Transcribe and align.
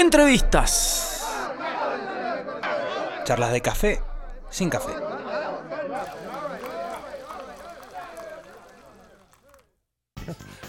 Entrevistas. 0.00 1.26
Charlas 3.24 3.52
de 3.52 3.60
café 3.60 4.00
sin 4.48 4.70
café. 4.70 4.92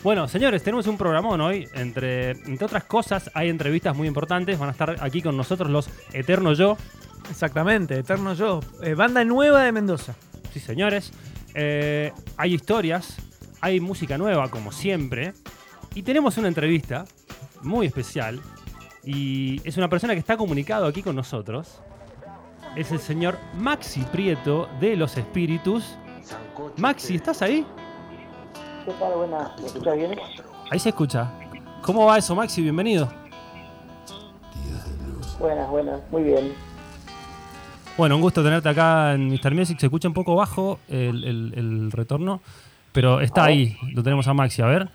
Bueno, 0.03 0.27
señores, 0.27 0.63
tenemos 0.63 0.85
un 0.87 0.97
programón 0.97 1.39
hoy. 1.39 1.65
Entre, 1.75 2.31
entre 2.31 2.65
otras 2.65 2.83
cosas, 2.83 3.31
hay 3.33 3.47
entrevistas 3.47 3.95
muy 3.95 4.09
importantes. 4.09 4.59
Van 4.59 4.67
a 4.67 4.73
estar 4.73 4.97
aquí 4.99 5.21
con 5.21 5.37
nosotros 5.37 5.69
los 5.69 5.89
Eterno 6.11 6.51
Yo. 6.51 6.75
Exactamente, 7.29 7.99
Eterno 7.99 8.33
Yo. 8.33 8.59
Eh, 8.83 8.95
banda 8.95 9.23
nueva 9.23 9.63
de 9.63 9.71
Mendoza. 9.71 10.13
Sí, 10.51 10.59
señores. 10.59 11.13
Eh, 11.53 12.11
hay 12.35 12.53
historias, 12.53 13.15
hay 13.61 13.79
música 13.79 14.17
nueva, 14.17 14.51
como 14.51 14.73
siempre. 14.73 15.33
Y 15.95 16.03
tenemos 16.03 16.37
una 16.37 16.49
entrevista 16.49 17.05
muy 17.61 17.87
especial. 17.87 18.41
Y 19.03 19.61
es 19.67 19.77
una 19.77 19.87
persona 19.89 20.13
que 20.13 20.19
está 20.19 20.37
comunicado 20.37 20.85
aquí 20.85 21.01
con 21.01 21.15
nosotros. 21.15 21.79
Es 22.75 22.91
el 22.91 22.99
señor 22.99 23.37
Maxi 23.57 24.01
Prieto 24.03 24.69
de 24.79 24.95
Los 24.95 25.17
Espíritus. 25.17 25.95
Maxi, 26.77 27.15
¿estás 27.15 27.41
ahí? 27.41 27.65
¿Qué 28.85 28.91
tal? 28.93 29.13
Buenas, 29.15 29.59
¿me 29.59 29.67
escuchas 29.67 29.95
bien? 29.97 30.11
Ahí 30.69 30.79
se 30.79 30.89
escucha. 30.89 31.31
¿Cómo 31.81 32.05
va 32.05 32.17
eso, 32.17 32.35
Maxi? 32.35 32.61
Bienvenido. 32.61 33.11
Buenas, 35.39 35.69
buenas, 35.69 35.99
muy 36.11 36.23
bien. 36.23 36.53
Bueno, 37.97 38.15
un 38.15 38.21
gusto 38.21 38.43
tenerte 38.43 38.69
acá 38.69 39.13
en 39.13 39.27
Mr. 39.27 39.53
Music. 39.53 39.79
Se 39.79 39.87
escucha 39.87 40.07
un 40.07 40.13
poco 40.13 40.35
bajo 40.35 40.79
el, 40.87 41.23
el- 41.23 41.53
el 41.57 41.91
retorno, 41.91 42.39
pero 42.91 43.19
está 43.21 43.45
ahí. 43.45 43.75
Lo 43.93 44.03
tenemos 44.03 44.27
a 44.27 44.33
Maxi, 44.33 44.61
a 44.61 44.67
ver. 44.67 44.89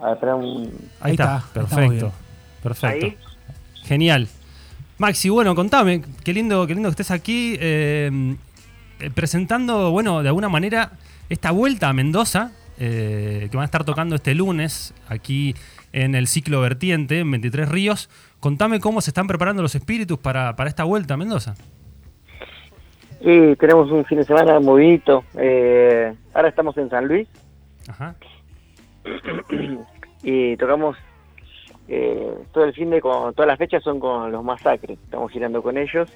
A 0.00 0.04
ver, 0.04 0.14
espera 0.14 0.34
un... 0.36 0.62
Ahí, 0.62 0.70
Ahí 1.00 1.12
está, 1.12 1.38
está, 1.38 1.52
perfecto. 1.52 2.12
Perfecto. 2.62 3.06
Ahí. 3.06 3.16
Genial. 3.84 4.28
Maxi, 4.98 5.28
bueno, 5.28 5.54
contame, 5.54 6.02
qué 6.24 6.32
lindo, 6.32 6.66
qué 6.66 6.74
lindo 6.74 6.88
que 6.88 6.92
estés 6.92 7.10
aquí 7.12 7.56
eh, 7.60 8.36
eh, 9.00 9.10
presentando, 9.14 9.92
bueno, 9.92 10.22
de 10.22 10.28
alguna 10.28 10.48
manera, 10.48 10.90
esta 11.28 11.52
vuelta 11.52 11.88
a 11.88 11.92
Mendoza, 11.92 12.50
eh, 12.78 13.48
que 13.50 13.56
van 13.56 13.62
a 13.62 13.66
estar 13.66 13.84
tocando 13.84 14.16
este 14.16 14.34
lunes 14.34 14.94
aquí 15.08 15.54
en 15.92 16.14
el 16.14 16.26
ciclo 16.26 16.60
vertiente, 16.60 17.20
en 17.20 17.30
23 17.30 17.68
Ríos. 17.68 18.10
Contame 18.40 18.80
cómo 18.80 19.00
se 19.00 19.10
están 19.10 19.26
preparando 19.26 19.62
los 19.62 19.74
espíritus 19.74 20.18
para, 20.18 20.56
para 20.56 20.68
esta 20.68 20.84
vuelta 20.84 21.14
a 21.14 21.16
Mendoza. 21.16 21.54
Sí, 23.22 23.56
tenemos 23.58 23.90
un 23.90 24.04
fin 24.04 24.18
de 24.18 24.24
semana 24.24 24.60
movidito. 24.60 25.24
Eh, 25.36 26.12
ahora 26.34 26.48
estamos 26.48 26.76
en 26.78 26.88
San 26.88 27.08
Luis 27.08 27.26
Ajá. 27.88 28.14
y 30.22 30.56
tocamos 30.56 30.96
eh, 31.88 32.34
todo 32.52 32.64
el 32.64 32.72
fin 32.74 32.90
de 32.90 33.00
con 33.00 33.32
todas 33.34 33.46
las 33.48 33.58
fechas 33.58 33.82
son 33.82 33.98
con 34.00 34.30
los 34.30 34.44
masacres. 34.44 34.98
Estamos 35.04 35.30
girando 35.32 35.62
con 35.62 35.76
ellos, 35.78 36.08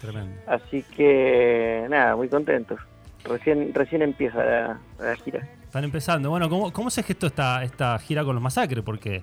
Tremendo. 0.00 0.34
así 0.46 0.84
que 0.96 1.86
nada, 1.90 2.16
muy 2.16 2.28
contentos. 2.28 2.78
Recién 3.24 3.72
recién 3.74 4.02
empieza 4.02 4.38
la, 4.44 4.78
la 5.00 5.16
gira. 5.16 5.46
Están 5.64 5.82
empezando. 5.84 6.30
Bueno, 6.30 6.48
¿cómo, 6.48 6.72
cómo 6.72 6.90
se 6.90 7.02
gestó 7.02 7.26
esta, 7.26 7.64
esta 7.64 7.98
gira 7.98 8.24
con 8.24 8.34
los 8.36 8.42
masacres? 8.42 8.84
Porque 8.84 9.22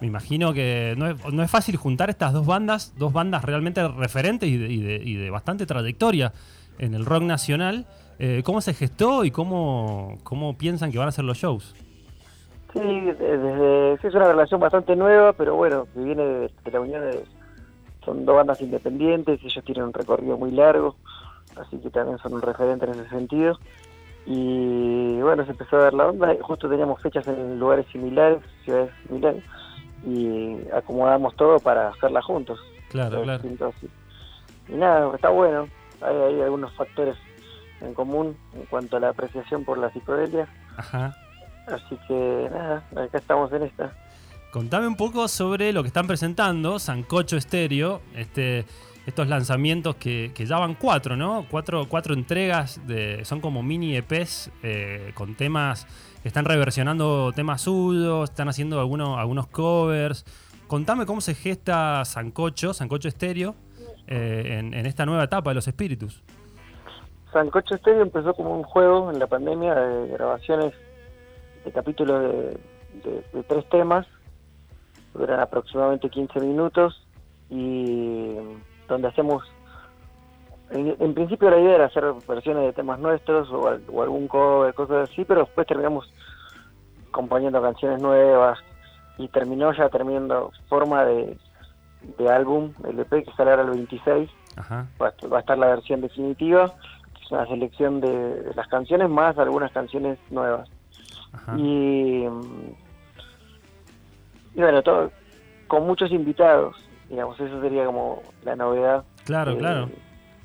me 0.00 0.06
imagino 0.06 0.52
que 0.52 0.94
no 0.96 1.08
es, 1.08 1.32
no 1.32 1.42
es 1.42 1.50
fácil 1.50 1.76
juntar 1.76 2.10
estas 2.10 2.32
dos 2.32 2.46
bandas, 2.46 2.94
dos 2.96 3.12
bandas 3.12 3.44
realmente 3.44 3.86
referentes 3.88 4.48
y 4.48 4.56
de, 4.56 4.68
y 4.72 4.80
de- 4.82 5.02
y 5.04 5.14
de 5.16 5.30
bastante 5.30 5.66
trayectoria 5.66 6.32
en 6.78 6.94
el 6.94 7.04
rock 7.04 7.24
nacional. 7.24 7.86
Eh, 8.20 8.42
¿Cómo 8.44 8.60
se 8.60 8.72
gestó 8.72 9.24
y 9.24 9.30
cómo, 9.32 10.18
cómo 10.22 10.56
piensan 10.56 10.92
que 10.92 10.98
van 10.98 11.08
a 11.08 11.12
ser 11.12 11.24
los 11.24 11.36
shows? 11.38 11.74
Sí, 12.72 13.00
desde, 13.18 13.94
es 13.94 14.14
una 14.14 14.28
relación 14.28 14.60
bastante 14.60 14.94
nueva, 14.94 15.32
pero 15.32 15.56
bueno, 15.56 15.86
que 15.92 16.00
viene 16.00 16.24
de, 16.24 16.50
de 16.64 16.70
la 16.70 16.80
unión 16.80 17.02
de... 17.02 17.24
Son 18.04 18.24
dos 18.24 18.36
bandas 18.36 18.60
independientes, 18.60 19.40
ellos 19.42 19.64
tienen 19.64 19.84
un 19.84 19.92
recorrido 19.92 20.38
muy 20.38 20.50
largo, 20.52 20.96
así 21.56 21.78
que 21.78 21.90
también 21.90 22.18
son 22.18 22.34
un 22.34 22.42
referente 22.42 22.86
en 22.86 22.92
ese 22.92 23.08
sentido. 23.08 23.58
Y 24.26 25.20
bueno, 25.20 25.44
se 25.44 25.50
empezó 25.50 25.76
a 25.76 25.84
dar 25.84 25.94
la 25.94 26.08
onda, 26.08 26.34
justo 26.40 26.68
teníamos 26.68 27.00
fechas 27.02 27.26
en 27.26 27.58
lugares 27.58 27.86
similares, 27.92 28.40
ciudades 28.64 28.90
similares, 29.06 29.42
y 30.06 30.56
acomodamos 30.72 31.34
todo 31.36 31.58
para 31.58 31.88
hacerla 31.88 32.22
juntos. 32.22 32.58
Claro, 32.90 33.22
claro. 33.22 33.42
Y 34.68 34.72
nada, 34.72 35.14
está 35.14 35.30
bueno, 35.30 35.68
hay, 36.00 36.16
hay 36.16 36.40
algunos 36.42 36.72
factores 36.74 37.16
en 37.80 37.94
común 37.94 38.36
en 38.54 38.64
cuanto 38.66 38.96
a 38.96 39.00
la 39.00 39.08
apreciación 39.10 39.64
por 39.64 39.78
la 39.78 39.90
psicodelia. 39.90 40.48
Ajá. 40.76 41.16
Así 41.66 41.98
que 42.08 42.48
nada, 42.50 42.82
acá 42.96 43.18
estamos 43.18 43.52
en 43.52 43.62
esta. 43.64 43.92
Contame 44.52 44.88
un 44.88 44.96
poco 44.96 45.28
sobre 45.28 45.72
lo 45.72 45.82
que 45.82 45.88
están 45.88 46.06
presentando, 46.06 46.78
Sancocho 46.80 47.36
Estéreo, 47.36 48.00
este, 48.16 48.64
estos 49.06 49.28
lanzamientos 49.28 49.94
que, 49.94 50.32
que 50.34 50.44
ya 50.44 50.58
van 50.58 50.74
cuatro, 50.74 51.16
¿no? 51.16 51.46
Cuatro, 51.48 51.86
cuatro 51.88 52.14
entregas, 52.14 52.84
de, 52.86 53.24
son 53.24 53.40
como 53.40 53.62
mini 53.62 53.96
EPs 53.96 54.50
eh, 54.64 55.12
con 55.14 55.36
temas, 55.36 55.86
están 56.24 56.44
reversionando 56.44 57.32
temas 57.32 57.62
suyos, 57.62 58.30
están 58.30 58.48
haciendo 58.48 58.80
algunos, 58.80 59.18
algunos 59.18 59.46
covers. 59.46 60.24
Contame 60.66 61.06
cómo 61.06 61.20
se 61.20 61.34
gesta 61.34 62.04
Sancocho, 62.04 62.74
Sancocho 62.74 63.06
Estéreo, 63.06 63.54
eh, 64.08 64.56
en, 64.58 64.74
en 64.74 64.86
esta 64.86 65.06
nueva 65.06 65.24
etapa 65.24 65.50
de 65.50 65.54
los 65.54 65.68
espíritus. 65.68 66.22
Sancocho 67.32 67.76
Stereo 67.76 68.02
empezó 68.02 68.34
como 68.34 68.56
un 68.56 68.64
juego 68.64 69.10
en 69.10 69.18
la 69.18 69.26
pandemia 69.26 69.74
de 69.74 70.08
grabaciones 70.08 70.74
de 71.64 71.72
capítulos 71.72 72.22
de, 72.22 72.60
de- 73.04 73.24
de 73.32 73.42
tres 73.44 73.68
temas, 73.68 74.06
duran 75.14 75.40
aproximadamente 75.40 76.08
15 76.08 76.40
minutos 76.40 77.06
y 77.48 78.36
donde 78.88 79.08
hacemos, 79.08 79.42
en, 80.70 80.96
en 80.98 81.14
principio 81.14 81.50
la 81.50 81.58
idea 81.58 81.74
era 81.76 81.86
hacer 81.86 82.04
versiones 82.28 82.64
de 82.64 82.72
temas 82.72 82.98
nuestros 83.00 83.50
o, 83.50 83.76
o 83.92 84.02
algún 84.02 84.28
cover, 84.28 84.72
cosas 84.74 85.10
así, 85.10 85.24
pero 85.24 85.40
después 85.40 85.66
terminamos 85.66 86.12
componiendo 87.10 87.60
canciones 87.60 88.00
nuevas 88.00 88.58
y 89.18 89.28
terminó 89.28 89.72
ya 89.72 89.88
terminando 89.88 90.52
forma 90.68 91.04
de, 91.04 91.36
de 92.18 92.30
álbum, 92.30 92.72
el 92.88 92.98
EP 93.00 93.24
que 93.24 93.32
sale 93.36 93.50
ahora 93.50 93.62
el 93.64 93.70
26 93.70 94.30
Ajá. 94.56 94.86
va 95.02 95.08
a, 95.08 95.26
va 95.26 95.36
a 95.38 95.40
estar 95.40 95.58
la 95.58 95.66
versión 95.66 96.00
definitiva, 96.00 96.72
que 97.14 97.22
es 97.24 97.30
una 97.32 97.46
selección 97.46 98.00
de 98.00 98.52
las 98.54 98.68
canciones 98.68 99.10
más 99.10 99.36
algunas 99.38 99.72
canciones 99.72 100.18
nuevas. 100.30 100.68
Ajá. 101.32 101.56
Y, 101.58 102.24
y 104.54 104.60
bueno, 104.60 104.82
todo 104.82 105.10
con 105.68 105.86
muchos 105.86 106.10
invitados, 106.10 106.76
digamos, 107.08 107.38
eso 107.38 107.60
sería 107.60 107.84
como 107.86 108.22
la 108.44 108.56
novedad. 108.56 109.04
Claro, 109.24 109.52
Eh, 109.52 109.58
claro. 109.58 109.88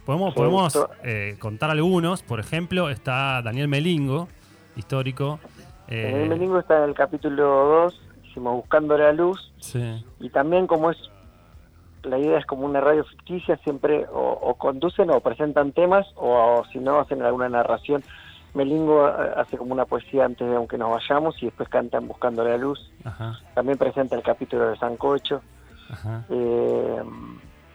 Podemos, 0.06 0.36
podemos 0.36 0.88
eh, 1.04 1.36
contar 1.40 1.72
algunos. 1.72 2.22
Por 2.22 2.40
ejemplo, 2.40 2.92
está 2.92 3.42
Daniel 3.42 3.68
Melingo, 3.68 4.28
histórico. 4.76 5.40
eh, 5.88 6.12
En 6.12 6.22
el 6.22 6.30
Melingo 6.30 6.60
está 6.60 6.78
en 6.84 6.90
el 6.90 6.94
capítulo 6.96 7.44
2, 7.88 8.02
hicimos 8.26 8.54
Buscando 8.56 8.96
la 9.00 9.12
Luz, 9.14 9.52
sí, 9.60 10.06
y 10.20 10.30
también 10.30 10.68
como 10.68 10.92
es, 10.92 10.98
la 12.04 12.20
idea 12.20 12.38
es 12.38 12.46
como 12.46 12.68
una 12.68 12.82
radio 12.82 13.04
ficticia, 13.06 13.58
siempre 13.64 14.06
o, 14.14 14.20
o 14.44 14.54
conducen 14.56 15.10
o 15.10 15.22
presentan 15.22 15.72
temas, 15.72 16.06
o, 16.18 16.62
si 16.72 16.78
no 16.78 17.00
hacen 17.00 17.24
alguna 17.24 17.50
narración. 17.50 18.04
Melingo 18.56 19.06
hace 19.06 19.58
como 19.58 19.74
una 19.74 19.86
poesía 19.86 20.26
antes 20.26 20.48
de 20.50 20.56
aunque 20.56 20.78
nos 20.78 20.90
vayamos 20.92 21.36
y 21.44 21.46
después 21.46 21.70
cantan 21.70 22.08
Buscando 22.08 22.44
la 22.44 22.58
Luz. 22.58 22.92
ajá, 23.04 23.40
También 23.54 23.78
presenta 23.78 24.16
el 24.16 24.24
capítulo 24.24 24.70
de 24.70 24.78
Sancocho. 24.78 25.42
ajá. 25.92 26.24
Eh, 26.30 27.04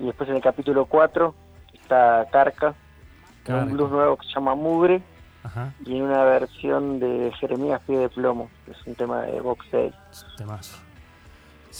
y 0.00 0.04
después 0.06 0.28
en 0.30 0.36
el 0.36 0.42
capítulo 0.42 0.86
4 0.86 1.34
está 1.74 2.26
Carca, 2.32 2.74
con 3.44 3.54
Carca. 3.56 3.64
un 3.64 3.72
blues 3.74 3.90
nuevo 3.90 4.16
que 4.16 4.26
se 4.26 4.32
llama 4.34 4.54
Mugre, 4.54 5.02
Ajá, 5.42 5.72
y 5.84 5.96
en 5.96 6.02
una 6.02 6.24
versión 6.24 6.98
de 7.00 7.30
Jeremías 7.38 7.80
Pie 7.86 7.98
de 7.98 8.08
Plomo, 8.08 8.50
que 8.64 8.72
es 8.72 8.86
un 8.86 8.94
tema 8.94 9.22
de 9.22 9.40
Box 9.40 9.70
Day. 9.70 9.92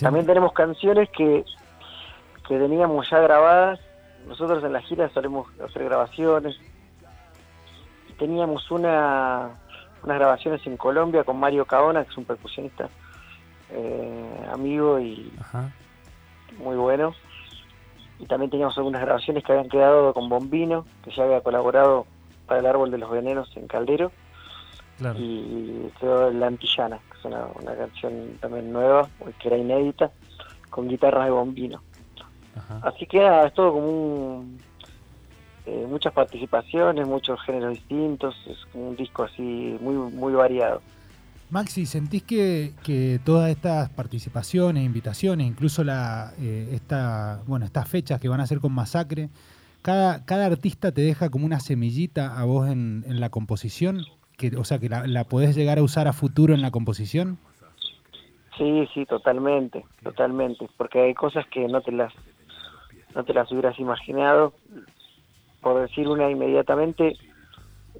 También 0.00 0.26
tenemos 0.26 0.52
canciones 0.52 1.08
que, 1.10 1.44
que 2.48 2.58
teníamos 2.58 3.08
ya 3.10 3.18
grabadas. 3.20 3.80
Nosotros 4.26 4.62
en 4.64 4.72
la 4.72 4.80
gira 4.82 5.08
solemos 5.10 5.46
hacer 5.64 5.84
grabaciones. 5.84 6.56
Teníamos 8.20 8.70
una, 8.70 9.48
unas 10.02 10.18
grabaciones 10.18 10.60
en 10.66 10.76
Colombia 10.76 11.24
con 11.24 11.40
Mario 11.40 11.64
Caona, 11.64 12.04
que 12.04 12.10
es 12.10 12.18
un 12.18 12.26
percusionista 12.26 12.90
eh, 13.70 14.46
amigo 14.52 15.00
y 15.00 15.32
Ajá, 15.40 15.72
muy 16.58 16.76
bueno. 16.76 17.14
Y 18.18 18.26
también 18.26 18.50
teníamos 18.50 18.76
algunas 18.76 19.00
grabaciones 19.00 19.42
que 19.42 19.52
habían 19.52 19.70
quedado 19.70 20.12
con 20.12 20.28
Bombino, 20.28 20.84
que 21.02 21.10
ya 21.12 21.22
había 21.22 21.40
colaborado 21.40 22.06
para 22.46 22.60
el 22.60 22.66
Árbol 22.66 22.90
de 22.90 22.98
los 22.98 23.10
Venenos 23.10 23.50
en 23.56 23.66
Caldero. 23.66 24.12
claro. 24.98 25.18
Y 25.18 25.90
quedó 25.98 26.30
La 26.30 26.48
Antillana, 26.48 26.98
que 26.98 27.18
es 27.18 27.24
una, 27.24 27.46
una 27.58 27.74
canción 27.74 28.36
también 28.38 28.70
nueva, 28.70 29.08
que 29.38 29.48
era 29.48 29.56
inédita, 29.56 30.10
con 30.68 30.88
guitarras 30.88 31.24
de 31.24 31.30
Bombino. 31.30 31.80
Ajá. 32.54 32.80
Así 32.82 33.06
que 33.06 33.20
nada, 33.20 33.46
es 33.46 33.54
todo 33.54 33.72
como 33.72 33.86
un, 33.86 34.58
eh, 35.66 35.86
muchas 35.88 36.12
participaciones, 36.12 37.06
muchos 37.06 37.40
géneros 37.42 37.74
distintos, 37.74 38.34
es 38.46 38.58
un 38.74 38.96
disco 38.96 39.24
así 39.24 39.76
muy 39.80 39.94
muy 39.94 40.32
variado. 40.32 40.80
Maxi, 41.50 41.84
¿sentís 41.84 42.22
que, 42.22 42.74
que 42.84 43.18
todas 43.24 43.50
estas 43.50 43.88
participaciones, 43.90 44.84
invitaciones, 44.84 45.46
incluso 45.46 45.82
la, 45.82 46.32
eh, 46.40 46.68
esta, 46.72 47.42
bueno, 47.46 47.64
estas 47.66 47.88
fechas 47.88 48.20
que 48.20 48.28
van 48.28 48.40
a 48.40 48.46
ser 48.46 48.60
con 48.60 48.72
Masacre, 48.72 49.30
cada, 49.82 50.24
cada 50.24 50.46
artista 50.46 50.92
te 50.92 51.02
deja 51.02 51.28
como 51.28 51.46
una 51.46 51.58
semillita 51.58 52.38
a 52.38 52.44
vos 52.44 52.68
en, 52.68 53.04
en 53.06 53.18
la 53.18 53.30
composición? 53.30 54.04
Que, 54.36 54.56
o 54.56 54.64
sea, 54.64 54.78
que 54.78 54.88
la, 54.88 55.06
la 55.06 55.24
podés 55.24 55.56
llegar 55.56 55.78
a 55.78 55.82
usar 55.82 56.06
a 56.06 56.12
futuro 56.12 56.54
en 56.54 56.62
la 56.62 56.70
composición. 56.70 57.36
Sí, 58.56 58.88
sí, 58.94 59.04
totalmente, 59.06 59.84
totalmente, 60.02 60.68
porque 60.76 61.00
hay 61.00 61.14
cosas 61.14 61.46
que 61.48 61.66
no 61.66 61.80
te 61.80 61.92
las 61.92 62.12
no 63.14 63.24
te 63.24 63.34
las 63.34 63.50
hubieras 63.50 63.78
imaginado. 63.80 64.52
Por 65.60 65.80
decir 65.80 66.08
una 66.08 66.30
inmediatamente, 66.30 67.16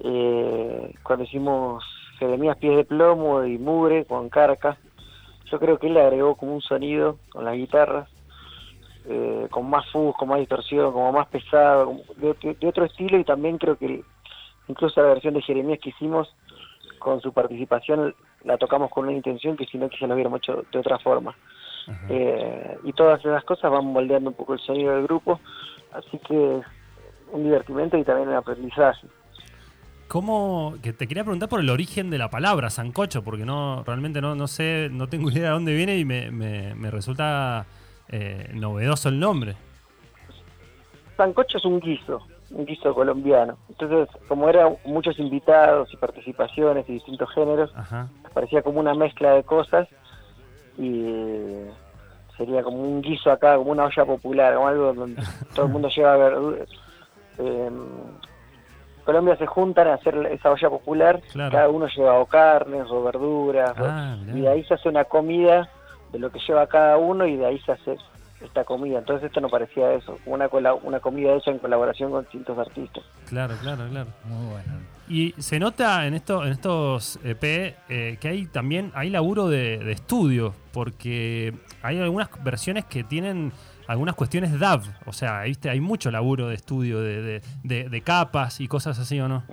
eh, 0.03 0.93
cuando 1.03 1.25
hicimos 1.25 1.83
Jeremías 2.17 2.57
Pies 2.57 2.75
de 2.75 2.85
Plomo 2.85 3.43
y 3.43 3.57
Mugre 3.57 4.05
con 4.05 4.29
Carca, 4.29 4.77
yo 5.45 5.59
creo 5.59 5.77
que 5.77 5.87
él 5.87 5.93
le 5.93 6.01
agregó 6.01 6.35
como 6.35 6.53
un 6.53 6.61
sonido 6.61 7.17
con 7.29 7.45
las 7.45 7.55
guitarras, 7.55 8.09
eh, 9.05 9.47
con 9.49 9.69
más 9.69 9.89
fuzz, 9.91 10.15
con 10.15 10.29
más 10.29 10.39
distorsión, 10.39 10.93
como 10.93 11.11
más 11.11 11.27
pesado, 11.27 11.85
como 11.85 12.03
de, 12.17 12.55
de 12.59 12.67
otro 12.67 12.85
estilo 12.85 13.17
y 13.17 13.23
también 13.23 13.57
creo 13.57 13.75
que 13.77 14.03
incluso 14.67 15.01
la 15.01 15.09
versión 15.09 15.33
de 15.33 15.41
Jeremías 15.41 15.79
que 15.79 15.89
hicimos 15.89 16.33
con 16.99 17.19
su 17.19 17.33
participación 17.33 18.15
la 18.43 18.57
tocamos 18.57 18.89
con 18.89 19.05
una 19.05 19.13
intención 19.13 19.57
que 19.57 19.65
si 19.65 19.77
no 19.77 19.89
quizá 19.89 20.07
lo 20.07 20.13
hubiéramos 20.13 20.39
hecho 20.39 20.63
de 20.71 20.79
otra 20.79 20.97
forma. 20.99 21.35
Eh, 22.09 22.77
y 22.83 22.93
todas 22.93 23.19
esas 23.19 23.43
cosas 23.43 23.71
van 23.71 23.85
moldeando 23.85 24.29
un 24.29 24.35
poco 24.35 24.53
el 24.53 24.59
sonido 24.59 24.93
del 24.95 25.03
grupo, 25.03 25.39
así 25.93 26.19
que 26.19 26.61
un 27.31 27.43
divertimento 27.43 27.97
y 27.97 28.03
también 28.03 28.29
un 28.29 28.35
aprendizaje. 28.35 29.07
¿Cómo? 30.07 30.75
Que 30.83 30.91
te 30.91 31.07
quería 31.07 31.23
preguntar 31.23 31.47
por 31.47 31.61
el 31.61 31.69
origen 31.69 32.09
de 32.09 32.17
la 32.17 32.29
palabra 32.29 32.69
sancocho, 32.69 33.23
porque 33.23 33.45
no 33.45 33.83
realmente 33.85 34.19
no, 34.19 34.35
no 34.35 34.47
sé, 34.47 34.89
no 34.91 35.07
tengo 35.07 35.31
idea 35.31 35.43
de 35.43 35.49
dónde 35.49 35.73
viene 35.73 35.97
y 35.97 36.03
me, 36.03 36.31
me, 36.31 36.75
me 36.75 36.91
resulta 36.91 37.65
eh, 38.09 38.49
novedoso 38.53 39.07
el 39.07 39.19
nombre. 39.19 39.55
Sancocho 41.15 41.59
es 41.59 41.65
un 41.65 41.79
guiso, 41.79 42.21
un 42.49 42.65
guiso 42.65 42.93
colombiano. 42.93 43.57
Entonces, 43.69 44.09
como 44.27 44.49
eran 44.49 44.75
muchos 44.83 45.17
invitados 45.17 45.93
y 45.93 45.97
participaciones 45.97 46.89
y 46.89 46.93
distintos 46.93 47.33
géneros, 47.33 47.71
Ajá. 47.73 48.09
parecía 48.33 48.61
como 48.63 48.81
una 48.81 48.93
mezcla 48.93 49.31
de 49.35 49.43
cosas 49.43 49.87
y 50.77 51.05
sería 52.35 52.63
como 52.63 52.83
un 52.83 53.01
guiso 53.01 53.31
acá, 53.31 53.55
como 53.55 53.71
una 53.71 53.85
olla 53.85 54.03
popular, 54.03 54.55
como 54.55 54.67
algo 54.67 54.93
donde 54.93 55.23
todo 55.55 55.67
el 55.67 55.71
mundo 55.71 55.87
lleva 55.87 56.17
verduras. 56.17 56.67
Eh, 57.37 57.69
Colombia 59.03 59.35
se 59.37 59.47
juntan 59.47 59.87
a 59.87 59.95
hacer 59.95 60.15
esa 60.31 60.51
olla 60.51 60.69
popular, 60.69 61.21
Claro. 61.31 61.51
cada 61.51 61.69
uno 61.69 61.87
lleva 61.87 62.19
o 62.19 62.25
carnes 62.27 62.85
o 62.89 63.03
verduras, 63.03 63.73
Ah, 63.77 64.15
y 64.27 64.41
de 64.41 64.47
ahí 64.47 64.63
se 64.65 64.75
hace 64.75 64.89
una 64.89 65.05
comida 65.05 65.69
de 66.11 66.19
lo 66.19 66.29
que 66.31 66.39
lleva 66.47 66.67
cada 66.67 66.97
uno 66.97 67.25
y 67.25 67.35
de 67.35 67.45
ahí 67.47 67.59
se 67.61 67.71
hace 67.71 67.97
esta 68.41 68.63
comida. 68.63 68.99
Entonces 68.99 69.25
esto 69.27 69.41
no 69.41 69.49
parecía 69.49 69.93
eso, 69.93 70.17
una, 70.25 70.47
una 70.83 70.99
comida 70.99 71.33
hecha 71.33 71.49
en 71.51 71.57
colaboración 71.59 72.11
con 72.11 72.21
distintos 72.23 72.57
artistas. 72.59 73.03
Claro, 73.27 73.55
claro, 73.61 73.87
claro. 73.89 74.09
Muy 74.25 74.51
bueno. 74.51 74.73
Y 75.09 75.33
se 75.39 75.59
nota 75.59 76.05
en, 76.05 76.13
esto, 76.13 76.45
en 76.45 76.51
estos 76.51 77.19
EP 77.23 77.43
eh, 77.89 78.17
que 78.21 78.27
hay 78.27 78.45
también 78.45 78.91
hay 78.95 79.09
laburo 79.09 79.47
de, 79.49 79.79
de 79.79 79.91
estudio, 79.91 80.53
porque 80.71 81.53
hay 81.81 81.99
algunas 81.99 82.29
versiones 82.43 82.85
que 82.85 83.03
tienen 83.03 83.51
algunas 83.87 84.15
cuestiones 84.15 84.57
DAV, 84.59 84.83
o 85.05 85.13
sea, 85.13 85.41
¿viste? 85.43 85.69
hay 85.69 85.79
mucho 85.81 86.11
laburo 86.11 86.47
de 86.47 86.55
estudio, 86.55 87.01
de, 87.01 87.21
de- 87.21 87.41
de- 87.63 87.89
de 87.89 88.01
capas 88.01 88.59
y 88.61 88.67
cosas 88.67 88.99
así, 88.99 89.19
¿o 89.19 89.27
no? 89.27 89.43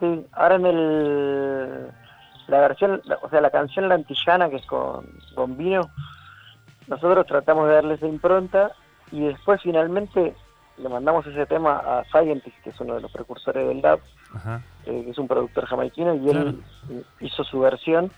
Sí, 0.00 0.26
ahora 0.32 0.56
en 0.56 0.66
el 0.66 1.86
la 2.48 2.60
versión, 2.60 3.02
o 3.22 3.28
sea, 3.28 3.40
la 3.40 3.50
canción 3.50 3.88
La 3.88 3.96
Antillana, 3.96 4.48
que 4.48 4.56
es 4.56 4.66
con, 4.66 5.04
con 5.34 5.56
vino, 5.56 5.90
nosotros 6.86 7.26
tratamos 7.26 7.66
de 7.68 7.74
darle 7.74 7.94
esa 7.94 8.06
impronta 8.06 8.70
y 9.10 9.20
después 9.20 9.60
finalmente 9.62 10.34
le 10.76 10.88
mandamos 10.88 11.26
ese 11.26 11.46
tema 11.46 11.78
a 11.78 12.04
Scientist, 12.04 12.56
que 12.62 12.70
es 12.70 12.80
uno 12.80 12.94
de 12.94 13.00
los 13.00 13.10
precursores 13.10 13.66
del 13.66 13.80
DAP, 13.80 13.98
eh, 14.84 15.02
que 15.04 15.10
es 15.10 15.18
un 15.18 15.26
productor 15.26 15.64
jamaiquino, 15.66 16.14
y 16.14 16.20
Claro. 16.20 16.50
él 16.50 17.04
hizo 17.20 17.42
su 17.42 17.58
versión, 17.60 18.12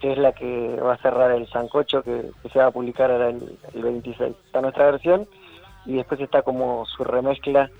que 0.00 0.12
es 0.12 0.18
la 0.18 0.32
que 0.32 0.76
va 0.80 0.94
a 0.94 0.98
cerrar 0.98 1.30
el 1.32 1.48
Sancocho, 1.48 2.02
que, 2.02 2.30
que 2.42 2.48
se 2.50 2.58
va 2.58 2.66
a 2.66 2.70
publicar 2.70 3.10
ahora 3.10 3.30
el, 3.30 3.58
el 3.74 3.82
26. 3.82 4.34
Está 4.46 4.60
nuestra 4.60 4.90
versión 4.90 5.26
y 5.86 5.94
después 5.94 6.20
está 6.20 6.42
como 6.42 6.84
su 6.86 7.02
remezcla 7.04 7.70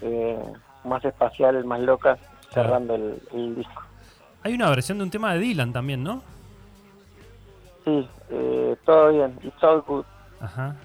eh, 0.00 0.38
más 0.84 1.04
espacial, 1.04 1.62
más 1.64 1.80
loca, 1.80 2.16
cerrando 2.52 2.94
el, 2.94 3.20
el 3.32 3.54
disco. 3.56 3.82
Hay 4.42 4.54
una 4.54 4.70
versión 4.70 4.98
de 4.98 5.04
un 5.04 5.10
tema 5.10 5.34
de 5.34 5.40
Dylan 5.40 5.72
también, 5.72 6.02
¿no? 6.02 6.22
Sí, 7.84 8.08
eh, 8.30 8.76
todo 8.84 9.10
bien, 9.12 9.38
It's 9.42 9.62
All 9.62 9.82
Good, 9.82 10.04
Ajá. 10.40 10.76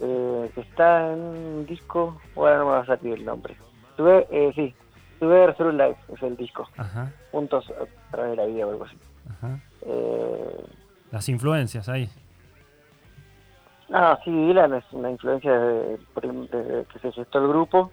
eh, 0.00 0.50
que 0.54 0.60
está 0.60 1.12
en 1.12 1.18
un 1.20 1.66
disco, 1.66 2.20
ahora 2.36 2.58
no 2.58 2.64
me 2.66 2.70
va 2.72 2.80
a 2.80 2.86
salir 2.86 3.14
el 3.14 3.24
nombre. 3.24 3.56
Tuve, 3.96 4.26
eh, 4.30 4.52
sí, 4.54 4.74
Together 5.20 5.54
Through 5.54 5.74
Life 5.74 6.00
es 6.14 6.22
el 6.22 6.36
disco, 6.36 6.68
Ajá. 6.76 7.12
juntos 7.32 7.64
a 7.70 8.10
través 8.10 8.32
de 8.32 8.36
la 8.36 8.46
vida 8.46 8.66
o 8.66 8.70
algo 8.70 8.84
así. 8.84 8.96
Ajá. 9.30 9.58
Eh, 9.84 10.64
Las 11.10 11.28
influencias 11.28 11.88
ahí. 11.88 12.08
Ah, 13.92 14.18
sí, 14.24 14.30
Dylan 14.30 14.74
es 14.74 14.84
una 14.92 15.10
influencia 15.10 15.52
desde, 15.58 16.86
que 16.86 16.98
se 17.00 17.12
gestó 17.12 17.38
el 17.38 17.48
grupo. 17.48 17.90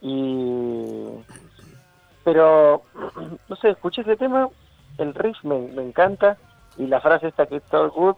Y. 0.00 1.04
Pero, 2.24 2.82
no 3.48 3.56
sé, 3.56 3.70
escuché 3.70 4.02
ese 4.02 4.16
tema, 4.16 4.48
el 4.98 5.14
riff 5.14 5.36
me, 5.44 5.58
me 5.58 5.82
encanta, 5.82 6.36
y 6.76 6.86
la 6.86 7.00
frase 7.00 7.28
esta 7.28 7.46
que 7.46 7.56
es 7.56 7.62
todo 7.64 7.90
good, 7.90 8.16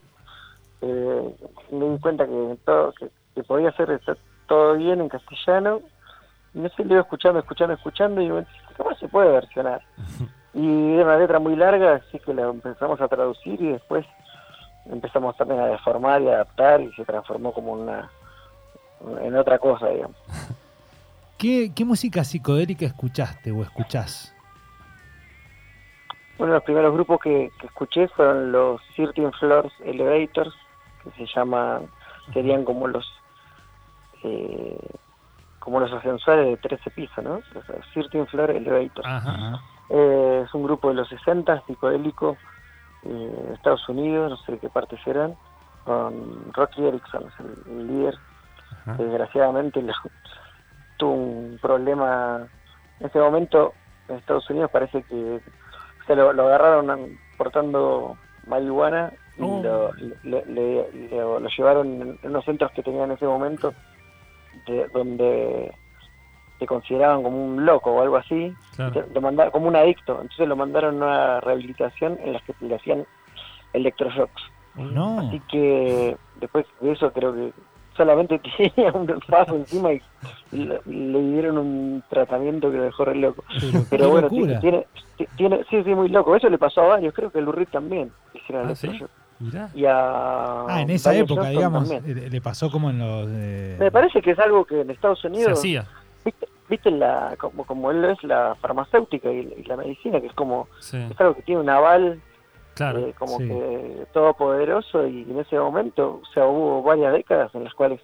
eh, 0.83 1.35
me 1.71 1.91
di 1.91 1.99
cuenta 1.99 2.27
que, 2.27 2.59
todo, 2.65 2.93
que, 2.93 3.11
que 3.35 3.43
podía 3.43 3.73
ser 3.73 3.91
está 3.91 4.17
todo 4.47 4.75
bien 4.77 5.01
en 5.01 5.09
castellano. 5.09 5.81
Y 6.55 6.59
no 6.59 6.69
sé, 6.71 6.85
lo 6.85 6.93
iba 6.93 7.01
escuchando, 7.03 7.41
escuchando, 7.41 7.75
escuchando, 7.75 8.21
y 8.21 8.29
me 8.29 8.47
¿cómo 8.77 8.95
se 8.95 9.09
puede 9.09 9.33
versionar? 9.33 9.83
Y 10.55 10.95
era 10.95 11.05
una 11.05 11.19
letra 11.19 11.39
muy 11.39 11.57
larga, 11.57 11.95
así 11.95 12.19
que 12.21 12.33
la 12.33 12.43
empezamos 12.43 13.01
a 13.01 13.09
traducir 13.09 13.61
y 13.61 13.73
después 13.73 14.07
empezamos 14.87 15.37
también 15.37 15.61
a 15.61 15.67
deformar 15.67 16.23
y 16.23 16.29
adaptar 16.29 16.81
y 16.81 16.93
se 16.93 17.05
transformó 17.05 17.53
como 17.53 17.73
una 17.73 18.11
en 19.21 19.37
otra 19.37 19.59
cosa, 19.59 19.89
digamos. 19.89 20.17
¿Qué, 21.39 21.73
qué 21.75 21.85
música 21.85 22.25
psicodélica 22.25 22.87
escuchaste 22.87 23.51
o 23.51 23.63
escuchás? 23.63 24.35
Uno 26.39 26.49
de 26.49 26.55
los 26.55 26.65
primeros 26.65 26.95
grupos 26.95 27.21
que, 27.21 27.51
que 27.61 27.67
escuché 27.67 28.09
fueron 28.09 28.53
los 28.53 28.81
13 28.97 29.31
Floors 29.39 29.73
Elevators, 29.85 30.55
que 31.03 31.11
se 31.13 31.27
llaman, 31.33 31.89
serían 32.33 32.65
como 32.65 32.89
los 32.89 33.07
eh, 34.23 34.79
como 35.59 35.81
los 35.81 35.93
ascensores 35.93 36.47
de 36.47 36.57
13 36.57 36.91
pisos, 36.91 37.25
¿no? 37.25 37.41
Sea, 37.53 37.81
13 37.93 38.27
Floor 38.27 38.51
Elevators. 38.51 39.07
Ajá. 39.07 39.61
Eh, 39.91 40.43
es 40.45 40.55
un 40.55 40.63
grupo 40.65 40.89
de 40.89 40.95
los 40.95 41.09
60, 41.09 41.63
psicodélico, 41.67 42.37
eh, 43.03 43.51
Estados 43.55 43.87
Unidos, 43.89 44.31
no 44.31 44.37
sé 44.39 44.53
de 44.53 44.59
qué 44.59 44.69
parte 44.71 44.97
serán, 45.05 45.37
con 45.85 46.53
Rocky 46.55 46.87
Erickson, 46.87 47.25
es 47.29 47.41
el, 47.41 47.73
el 47.79 47.87
líder. 47.87 48.19
Ajá. 48.83 48.97
Desgraciadamente 48.97 49.83
lo- 49.83 49.93
tuvo 50.97 51.13
un 51.13 51.59
problema 51.61 52.47
en 53.01 53.07
ese 53.07 53.19
momento 53.19 53.75
en 54.09 54.17
Estados 54.17 54.49
Unidos, 54.51 54.71
parece 54.71 55.03
que 55.03 55.41
se 56.07 56.17
lo, 56.17 56.33
lo 56.33 56.45
agarraron 56.47 56.91
an- 56.91 57.19
portando 57.37 58.17
marihuana 58.47 59.13
y 59.37 59.43
Oh. 59.43 59.63
lo, 59.63 59.93
le- 59.95 60.17
le- 60.23 60.45
le- 60.47 61.09
lo 61.11 61.49
llevaron 61.49 61.87
en 62.03 62.19
unos 62.23 62.45
centros 62.45 62.71
que 62.73 62.83
tenían 62.85 63.07
en 63.11 63.17
ese 63.17 63.27
momento 63.27 63.75
de- 64.67 64.87
donde 64.89 65.75
te 66.59 66.67
consideraban 66.67 67.23
como 67.23 67.45
un 67.45 67.65
loco 67.67 67.91
o 67.93 68.03
algo 68.03 68.17
así 68.17 68.55
Claro. 68.77 68.93
te- 68.93 69.13
lo 69.15 69.21
manda- 69.21 69.51
como 69.51 69.69
un 69.69 69.77
adicto. 69.77 70.13
Entonces 70.21 70.47
lo 70.49 70.57
mandaron 70.57 70.95
a 71.03 71.07
una 71.07 71.41
rehabilitación 71.41 72.19
en 72.23 72.33
la 72.35 72.41
que 72.41 72.55
le 72.61 72.75
hacían 72.77 73.05
electroshocks. 73.73 74.43
No. 74.77 75.21
Así 75.21 75.41
que 75.51 76.17
después 76.41 76.67
de 76.81 76.93
eso 76.93 77.13
creo 77.13 77.33
que 77.35 77.53
solamente 77.97 78.39
tenía 78.75 78.93
un 78.93 79.07
paso 79.29 79.55
encima 79.57 79.93
y 79.93 80.01
le, 80.53 80.81
le 80.87 81.21
dieron 81.33 81.59
un 81.59 82.03
tratamiento 82.11 82.71
que 82.71 82.77
lo 82.79 82.83
dejó 82.85 83.05
re 83.05 83.15
loco. 83.17 83.45
Pero, 83.91 84.11
bueno, 84.11 84.29
tiene, 84.29 84.87
ti- 85.17 85.29
tiene, 85.37 85.65
sí, 85.71 85.83
sí, 85.85 85.95
muy 85.95 86.09
loco. 86.09 86.35
Eso 86.35 86.49
le 86.49 86.59
pasó 86.59 86.83
a 86.83 86.87
varios, 86.89 87.15
creo 87.15 87.31
que 87.31 87.39
el 87.39 87.45
Lurid 87.45 87.69
también. 87.71 88.11
hicieron 88.35 88.73
Ah. 89.57 89.69
Y 89.75 89.85
a 89.85 90.65
Ah, 90.69 90.81
en 90.81 90.91
esa 90.91 91.15
época, 91.15 91.49
digamos, 91.51 91.89
también. 91.91 92.19
eh, 92.19 92.31
le 92.31 92.41
pasó 92.41 92.71
como 92.71 92.89
en 92.91 92.99
los... 93.01 93.27
eh, 93.31 93.77
Me 93.81 93.91
parece 93.91 94.23
que 94.23 94.31
es 94.31 94.39
algo 94.39 94.65
que 94.65 94.81
en 94.81 94.91
Estados 94.91 95.21
Se 95.21 95.27
Unidos 95.27 95.59
hacía. 95.59 95.85
Viste, 96.25 96.49
viste 96.69 96.91
la 96.91 97.35
como 97.39 97.65
como 97.65 97.91
él 97.91 98.05
es 98.05 98.23
la 98.25 98.55
farmacéutica 98.61 99.31
y, 99.31 99.53
y 99.59 99.65
la 99.65 99.77
medicina 99.77 100.21
que 100.21 100.29
es 100.29 100.35
como 100.35 100.69
Sí. 100.81 100.97
es 101.11 101.21
algo 101.21 101.35
que 101.35 101.43
tiene 101.43 101.61
un 101.61 101.71
aval 101.71 102.21
Claro. 102.75 102.99
eh, 103.07 103.15
como 103.19 103.37
sí. 103.39 103.47
que 103.49 104.07
todopoderoso 104.13 105.07
y 105.07 105.23
en 105.23 105.39
ese 105.39 105.59
momento 105.59 106.21
o 106.23 106.27
sea 106.33 106.47
hubo 106.47 106.83
varias 106.83 107.13
décadas 107.13 107.55
en 107.55 107.65
las 107.65 107.75
cuales 107.75 108.01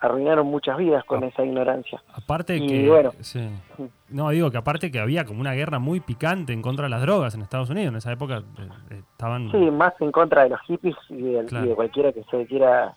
arruinaron 0.00 0.46
muchas 0.46 0.78
vidas 0.78 1.04
con 1.04 1.22
Ah. 1.22 1.26
esa 1.26 1.44
ignorancia. 1.44 2.02
Aparte 2.14 2.56
Y 2.56 2.66
que. 2.66 2.88
bueno. 2.88 3.12
sí. 3.20 3.46
No, 4.08 4.30
digo 4.30 4.50
que 4.50 4.56
aparte 4.56 4.90
que 4.90 4.98
había 4.98 5.24
como 5.26 5.40
una 5.42 5.52
guerra 5.52 5.78
muy 5.78 6.00
picante 6.00 6.52
en 6.54 6.62
contra 6.62 6.84
de 6.84 6.88
las 6.90 7.02
drogas 7.02 7.34
en 7.34 7.42
Estados 7.42 7.68
Unidos. 7.68 7.90
En 7.90 7.96
esa 7.96 8.10
época 8.12 8.38
eh, 8.90 9.02
estaban. 9.12 9.50
Sí, 9.50 9.58
más 9.70 9.92
en 10.00 10.10
contra 10.10 10.44
de 10.44 10.50
los 10.50 10.60
hippies 10.62 10.96
y 11.10 11.20
de, 11.20 11.44
Claro. 11.44 11.66
y 11.66 11.68
de 11.68 11.74
cualquiera 11.74 12.12
que 12.12 12.24
se 12.30 12.46
quiera, 12.46 12.94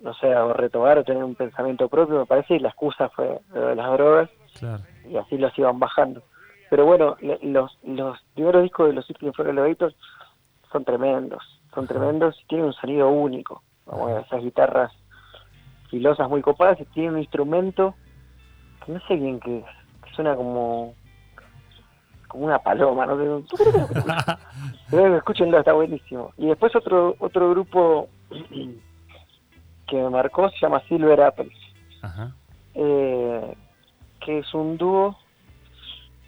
no 0.00 0.14
sé, 0.14 0.34
o 0.34 0.52
retomar 0.54 0.98
o 0.98 1.04
tener 1.04 1.22
un 1.22 1.34
pensamiento 1.34 1.88
propio, 1.88 2.18
me 2.20 2.26
parece, 2.26 2.54
y 2.54 2.58
la 2.60 2.68
excusa 2.68 3.08
fue 3.10 3.40
lo 3.52 3.66
de 3.68 3.74
las 3.76 3.92
drogas, 3.92 4.30
Claro. 4.58 4.82
y 5.08 5.16
así 5.16 5.36
los 5.38 5.56
iban 5.58 5.78
bajando. 5.78 6.22
Pero 6.70 6.86
bueno, 6.86 7.16
le- 7.20 7.38
los, 7.42 7.76
los 7.82 8.18
primeros 8.34 8.62
discos 8.62 8.88
de 8.88 8.94
los 8.94 9.06
Sitting 9.06 9.32
for 9.34 9.46
Elevators 9.48 9.94
son 10.72 10.84
tremendos, 10.84 11.42
son 11.74 11.86
tremendos 11.86 12.40
y 12.40 12.44
tienen 12.46 12.66
un 12.66 12.72
sonido 12.72 13.10
único, 13.10 13.62
como 13.84 14.08
esas 14.18 14.42
guitarras 14.42 14.92
filosas 15.90 16.28
muy 16.30 16.40
copadas 16.40 16.80
y 16.80 16.84
tienen 16.86 17.12
un 17.14 17.18
instrumento 17.20 17.94
que 18.86 18.92
no 18.92 19.00
sé 19.06 19.16
bien 19.16 19.38
qué 19.40 19.58
es, 19.58 19.64
que 20.02 20.10
suena 20.14 20.34
como 20.34 20.94
como 22.28 22.46
una 22.46 22.58
paloma, 22.60 23.04
¿no? 23.04 23.16
Pero 24.90 25.16
escúchenlo, 25.18 25.58
está 25.58 25.74
buenísimo. 25.74 26.32
Y 26.38 26.46
después 26.46 26.74
otro 26.74 27.14
otro 27.18 27.50
grupo 27.50 28.08
que 29.92 29.98
me 30.02 30.08
marcó 30.08 30.48
se 30.48 30.56
llama 30.58 30.80
Silver 30.88 31.20
Apples, 31.20 31.52
Ajá. 32.00 32.34
eh, 32.74 33.54
que 34.24 34.38
es 34.38 34.54
un 34.54 34.78
dúo 34.78 35.18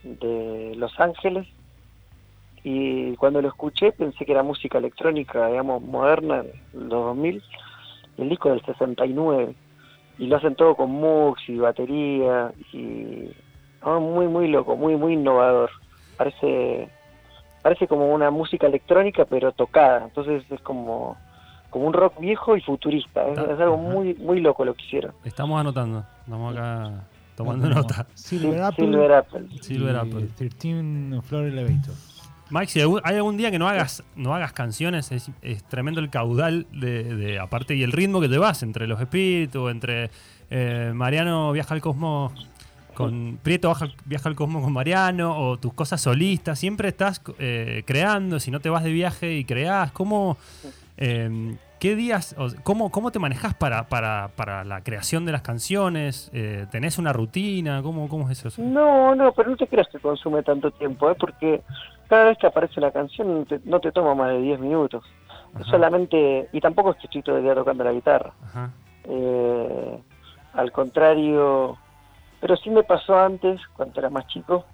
de 0.03 0.75
Los 0.77 0.93
Ángeles. 1.01 1.49
Y 2.63 3.17
cuando 3.17 3.41
lo 3.41 3.49
escuché 3.49 3.93
pensé 3.93 4.27
que 4.27 4.33
era 4.33 4.43
música 4.43 4.77
electrónica, 4.77 5.49
digamos, 5.49 5.83
moderna, 5.83 6.43
de 6.43 6.55
los 6.75 6.91
2000, 6.91 7.43
y 8.19 8.23
el 8.23 8.29
disco 8.29 8.51
del 8.51 8.63
69. 8.67 9.55
Y 10.19 10.27
lo 10.27 10.37
hacen 10.37 10.57
todo 10.57 10.77
con 10.77 10.91
mux 10.91 11.41
y 11.49 11.57
batería, 11.57 12.53
y 12.71 13.31
muy, 13.83 14.29
muy 14.29 14.49
loco, 14.49 14.77
muy, 14.77 14.95
muy 14.97 15.15
innovador. 15.15 15.71
Parece 16.19 16.91
parece 17.63 17.89
como 17.89 18.13
una 18.13 18.31
música 18.31 18.67
electrónica, 18.67 19.25
pero 19.25 19.53
tocada. 19.53 20.05
Entonces 20.05 20.45
es 20.51 20.61
como, 20.61 21.17
como 21.75 21.87
un 21.89 21.93
rock 21.93 22.19
viejo 22.21 22.57
y 22.57 22.61
futurista. 22.61 23.27
Es, 23.29 23.37
es 23.39 23.61
algo 23.61 23.77
muy, 23.77 24.15
muy 24.15 24.41
loco 24.41 24.65
lo 24.65 24.75
que 24.75 24.85
hicieron. 24.85 25.13
Estamos 25.25 25.61
anotando. 25.61 26.05
Estamos 26.21 26.57
acá 26.57 27.05
tomando 27.37 27.69
nota. 27.69 28.07
Silver 28.15 28.63
Apple. 28.63 28.87
Silver 28.87 29.13
Apple. 29.13 29.47
Silver 29.61 29.97
Apple. 29.97 30.29
13 30.37 31.21
Floor 31.23 31.45
Elevator. 31.47 31.95
Mike, 32.51 32.67
si 32.71 32.81
hay 32.81 33.17
algún 33.17 33.37
día 33.37 33.51
que 33.51 33.59
no 33.59 33.67
hagas, 33.69 34.05
no 34.15 34.35
hagas 34.35 34.53
canciones, 34.53 35.11
es, 35.11 35.31
es 35.43 35.65
tremendo 35.65 36.01
el 36.01 36.11
caudal 36.11 36.67
de, 36.73 37.03
de- 37.17 37.39
aparte 37.41 37.75
y 37.75 37.83
el 37.83 37.91
ritmo 37.91 38.21
que 38.21 38.29
te 38.29 38.39
vas 38.39 38.63
entre 38.63 38.87
los 38.87 39.01
espíritus, 39.01 39.71
entre 39.71 40.11
eh, 40.51 40.93
Mariano 40.95 41.51
viaja 41.53 41.75
al 41.75 41.81
cosmos 41.81 42.33
con 42.93 43.41
Prieto 43.43 43.69
baja- 43.71 43.89
viaja 44.05 44.29
al 44.29 44.37
cosmos 44.37 44.63
con 44.63 44.73
Mariano, 44.73 45.37
o 45.37 45.57
tus 45.59 45.73
cosas 45.73 46.01
solistas, 46.01 46.59
siempre 46.59 46.89
estás 46.89 47.21
eh, 47.41 47.83
creando, 47.87 48.39
si 48.39 48.53
no 48.53 48.61
te 48.61 48.69
vas 48.69 48.85
de 48.85 48.93
viaje 48.93 49.37
y 49.37 49.45
creás, 49.45 49.91
¿cómo, 49.91 50.37
eh, 50.97 51.57
qué 51.79 51.95
días, 51.97 52.35
o- 52.39 52.49
cómo, 52.63 52.91
cómo 52.91 53.11
te 53.11 53.19
manejas 53.19 53.55
para, 53.55 53.85
para, 53.89 54.31
para 54.37 54.65
la 54.65 54.83
creación 54.83 55.25
de 55.25 55.33
las 55.33 55.43
canciones? 55.43 56.31
Eh, 56.33 56.67
¿Tenés 56.71 56.99
una 56.99 57.13
rutina? 57.13 57.83
¿Cómo, 57.83 58.09
cómo 58.09 58.29
es 58.31 58.45
eso? 58.45 58.63
No, 58.63 59.15
no, 59.15 59.33
pero 59.33 59.51
no 59.51 59.57
te 59.57 59.67
creas 59.67 59.89
que 59.89 59.99
consume 59.99 60.43
tanto 60.43 60.71
tiempo, 60.71 61.11
¿eh? 61.11 61.17
porque 61.19 61.63
cada 62.09 62.25
vez 62.25 62.39
que 62.39 62.47
aparece 62.47 62.79
una 62.81 62.91
canción 62.91 63.41
no 63.41 63.45
te, 63.45 63.61
no 63.65 63.81
te 63.81 63.93
toma 63.93 64.15
más 64.15 64.29
de 64.31 64.41
10 64.41 64.61
minutos. 64.61 65.05
Ajá. 65.55 65.65
Solamente, 65.71 66.49
y 66.53 66.61
tampoco 66.61 66.91
es 66.91 66.97
que 66.97 67.07
estoy 67.07 67.23
todo 67.23 67.37
el 67.37 67.45
día 67.45 67.55
tocando 67.55 67.85
la 67.85 67.93
guitarra. 67.93 68.33
Ajá. 68.45 68.71
Eh, 69.05 70.03
al 70.55 70.73
contrario, 70.73 71.77
pero 72.41 72.57
sí 72.57 72.71
me 72.71 72.83
pasó 72.83 73.19
antes, 73.19 73.61
cuando 73.77 73.99
era 74.01 74.11
más 74.11 74.27
chico, 74.27 74.65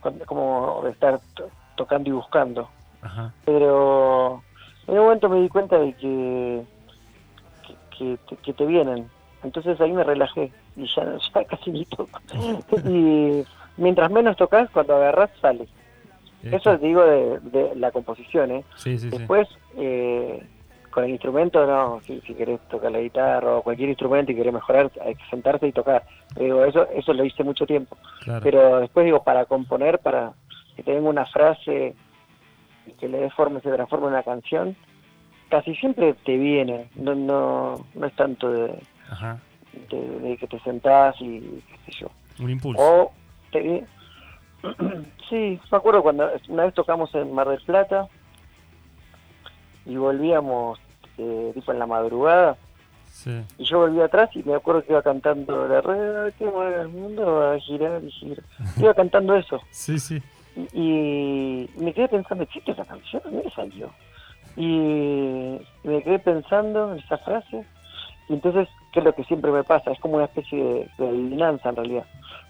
cuando, 0.00 0.24
como 0.26 0.80
de 0.84 0.90
estar 0.90 1.20
to- 1.34 1.48
tocando 1.76 2.08
y 2.08 2.12
buscando. 2.12 2.68
Ajá. 3.02 3.32
Pero 3.44 4.42
en 4.86 4.94
un 4.94 5.04
momento 5.04 5.28
me 5.28 5.40
di 5.40 5.48
cuenta 5.48 5.78
de 5.78 5.92
que, 5.94 6.62
que, 7.66 7.74
que 7.96 8.18
te, 8.28 8.36
que 8.36 8.52
te 8.52 8.66
vienen. 8.66 9.08
Entonces 9.42 9.80
ahí 9.80 9.92
me 9.92 10.04
relajé 10.04 10.52
y 10.76 10.86
ya, 10.86 11.16
ya 11.34 11.44
casi 11.44 11.70
ni 11.70 11.84
toco. 11.84 12.20
y 12.88 13.44
mientras 13.76 14.10
menos 14.10 14.36
tocas, 14.36 14.70
cuando 14.70 14.96
agarras, 14.96 15.30
sale. 15.40 15.66
Eso 16.42 16.76
digo 16.76 17.04
de, 17.04 17.38
de 17.40 17.76
la 17.76 17.92
composición, 17.92 18.50
¿eh? 18.50 18.64
Sí, 18.74 18.98
sí, 18.98 19.10
sí. 19.10 19.16
Después, 19.16 19.48
eh, 19.76 20.42
con 20.90 21.04
el 21.04 21.10
instrumento, 21.10 21.64
no, 21.64 22.00
si, 22.04 22.20
si 22.22 22.34
querés 22.34 22.58
tocar 22.68 22.90
la 22.90 22.98
guitarra 22.98 23.56
o 23.56 23.62
cualquier 23.62 23.90
instrumento 23.90 24.32
y 24.32 24.34
querés 24.34 24.52
mejorar, 24.52 24.90
hay 25.04 25.14
que 25.14 25.24
sentarse 25.30 25.68
y 25.68 25.72
tocar. 25.72 26.02
Digo, 26.34 26.64
eso, 26.64 26.88
eso 26.90 27.12
lo 27.12 27.24
hice 27.24 27.44
mucho 27.44 27.64
tiempo. 27.64 27.96
Claro. 28.24 28.40
Pero 28.42 28.80
después, 28.80 29.04
digo, 29.04 29.22
para 29.22 29.44
componer, 29.44 30.00
para 30.00 30.32
que 30.74 30.82
te 30.82 30.92
venga 30.92 31.08
una 31.08 31.26
frase 31.26 31.94
y 32.86 32.92
que 32.92 33.08
le 33.08 33.18
dé 33.18 33.30
forma 33.30 33.58
y 33.58 33.62
se 33.62 33.70
transforme 33.72 34.06
en 34.06 34.12
una 34.14 34.22
canción, 34.22 34.76
casi 35.48 35.74
siempre 35.76 36.14
te 36.24 36.36
viene. 36.36 36.88
No, 36.96 37.14
no, 37.14 37.86
no 37.94 38.06
es 38.06 38.14
tanto 38.16 38.50
de, 38.50 38.78
Ajá. 39.10 39.38
de- 39.90 40.18
de 40.20 40.36
que 40.36 40.46
te 40.46 40.58
sentás 40.60 41.14
y 41.20 41.40
qué 41.40 41.92
sé 41.92 41.98
yo. 42.00 42.10
Un 42.42 42.50
impulso. 42.50 42.82
O 42.82 43.12
te 43.52 43.84
sí, 45.28 45.60
me 45.70 45.76
acuerdo 45.78 46.02
cuando 46.02 46.30
una 46.48 46.64
vez 46.64 46.74
tocamos 46.74 47.12
en 47.14 47.32
Mar 47.34 47.48
del 47.48 47.60
Plata 47.62 48.06
y 49.84 49.96
volvíamos 49.96 50.78
eh, 51.18 51.50
tipo 51.54 51.72
en 51.72 51.78
la 51.78 51.86
madrugada 51.86 52.56
Sí. 53.10 53.42
y 53.58 53.64
yo 53.64 53.78
volví 53.80 54.00
atrás 54.00 54.30
y 54.34 54.42
me 54.42 54.54
acuerdo 54.54 54.82
que 54.82 54.92
iba 54.92 55.02
cantando 55.02 55.68
la 55.68 55.80
rueda 55.82 56.30
que 56.32 56.44
el 56.44 56.88
mundo 56.88 57.26
va 57.34 57.54
a 57.54 57.58
girar 57.60 58.02
y 58.02 58.10
girar. 58.10 58.42
Iba 58.78 58.94
cantando 58.94 59.36
eso 59.36 59.60
Sí, 59.70 59.98
sí. 59.98 60.20
Y, 60.74 61.68
me 61.76 61.92
quedé 61.94 62.08
pensando, 62.08 62.44
¿existe 62.44 62.72
esa 62.72 62.84
canción? 62.84 63.22
¿Dónde 63.24 63.50
salió? 63.54 63.92
Y 64.56 65.58
me 65.84 66.02
quedé 66.02 66.18
pensando 66.18 66.92
en 66.92 66.98
esa 66.98 67.18
frase 67.18 67.64
y 68.28 68.34
entonces, 68.34 68.68
¿qué 68.92 69.00
es 69.00 69.04
lo 69.04 69.14
que 69.14 69.24
siempre 69.24 69.50
me 69.50 69.64
pasa? 69.64 69.90
Es 69.90 69.98
como 70.00 70.16
una 70.16 70.26
especie 70.26 70.62
de, 70.62 70.88
de 70.98 71.08
adivinanza 71.08 71.70
en 71.70 71.76
realidad, 71.76 72.04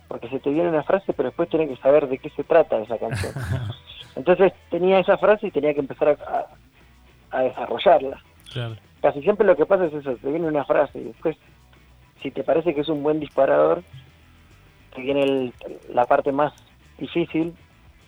porque 0.09 0.29
se 0.29 0.41
te 0.41 0.51
viene 0.51 0.69
una 0.69 0.83
frase 0.83 1.13
pero 1.13 1.29
después 1.29 1.49
tenés 1.49 1.69
que 1.69 1.77
saber 1.77 2.09
de 2.09 2.19
qué 2.19 2.31
se 2.31 2.45
trata 2.45 2.79
esa 2.79 2.99
canción. 2.99 3.33
Entonces 4.17 4.53
tenía 4.71 4.99
esa 4.99 5.17
frase 5.17 5.47
y 5.47 5.51
tenía 5.51 5.73
que 5.75 5.81
empezar 5.81 6.09
a, 6.09 6.13
a- 6.39 6.47
a 7.39 7.43
desarrollarla. 7.43 8.21
Claro. 8.53 8.77
Casi 9.01 9.23
siempre 9.23 9.47
lo 9.47 9.57
que 9.57 9.65
pasa 9.67 9.87
es 9.87 9.95
eso, 9.95 10.17
te 10.17 10.29
viene 10.31 10.47
una 10.49 10.65
frase 10.65 10.99
y 10.99 11.05
después, 11.05 11.37
si 12.21 12.31
te 12.31 12.45
parece 12.45 12.75
que 12.75 12.83
es 12.83 12.89
un 12.89 13.03
buen 13.03 13.21
disparador, 13.21 13.83
te 14.95 15.01
viene 15.01 15.23
el- 15.23 15.53
la 15.89 16.05
parte 16.05 16.31
más 16.33 16.53
difícil, 16.99 17.55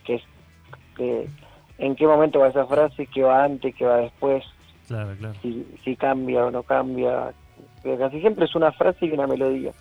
que 0.05 0.15
es 0.15 0.21
que, 0.95 1.27
en 1.77 1.95
qué 1.95 2.07
momento 2.07 2.39
va 2.39 2.47
esa 2.47 2.65
frase, 2.65 3.07
qué 3.07 3.21
va 3.23 3.43
antes, 3.43 3.75
qué 3.75 3.85
va 3.85 3.97
después, 3.97 4.43
Claro, 4.87 5.15
claro. 5.17 5.33
si, 5.41 5.65
si 5.83 5.95
cambia 5.95 6.45
o 6.45 6.51
no 6.51 6.63
cambia. 6.63 7.33
Pero 7.83 7.97
casi 7.97 8.19
siempre 8.21 8.45
es 8.45 8.55
una 8.55 8.71
frase 8.71 9.05
y 9.07 9.11
una 9.11 9.27
melodía. 9.27 9.71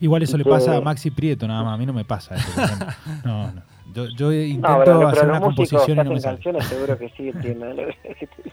Igual 0.00 0.22
eso 0.22 0.36
le 0.36 0.44
pasa 0.44 0.76
a 0.76 0.80
Maxi 0.80 1.10
Prieto, 1.10 1.46
nada 1.46 1.62
más. 1.62 1.74
A 1.74 1.76
mí 1.78 1.86
no 1.86 1.92
me 1.92 2.04
pasa 2.04 2.34
eso. 2.34 2.52
No, 3.24 3.52
no. 3.52 3.62
Yo, 3.94 4.04
yo 4.16 4.32
intento 4.32 4.68
No, 4.68 4.78
pero, 4.84 4.98
pero 4.98 5.08
hacer 5.08 5.28
una 5.30 5.40
composición 5.40 5.90
y 5.92 5.94
no 6.04 6.10
me 6.10 6.20
sale. 6.20 6.36
canciones 6.36 6.64
seguro 6.66 6.98
que 6.98 7.08
sí 7.10 7.28
entienden. 7.34 7.76
te. 7.76 8.52